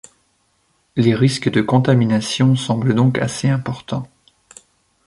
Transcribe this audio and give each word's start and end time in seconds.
Les 0.95 1.13
risques 1.13 1.49
de 1.51 1.61
contaminations 1.61 2.55
semblent 2.55 2.95
donc 2.95 3.19
assez 3.19 3.49
importants. 3.49 4.09